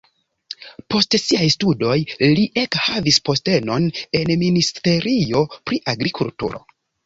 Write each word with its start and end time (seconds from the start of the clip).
Post 0.93 1.17
siaj 1.23 1.49
studoj 1.55 1.97
li 2.25 2.47
ekhavis 2.63 3.21
postenon 3.31 3.87
en 4.23 4.35
ministerio 4.47 5.47
pri 5.59 5.83
agrikulturo. 5.97 6.69